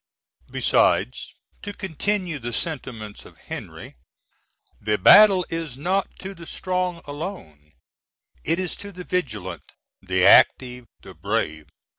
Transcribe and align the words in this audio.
Besides 0.49 1.35
(to 1.61 1.73
continue 1.73 2.39
the 2.39 2.53
sentiments 2.53 3.23
of 3.23 3.37
Henry), 3.37 3.97
the 4.81 4.97
battle 4.97 5.45
is 5.51 5.77
not 5.77 6.07
to 6.21 6.33
the 6.33 6.47
strong 6.47 7.01
alone, 7.05 7.73
it 8.43 8.57
is 8.57 8.75
to 8.77 8.91
the 8.91 9.03
vigilant, 9.03 9.73
the 10.01 10.25
active, 10.25 10.87
the 11.03 11.13
brave. 11.13 11.67